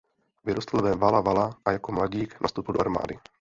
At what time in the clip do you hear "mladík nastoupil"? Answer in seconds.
1.91-2.73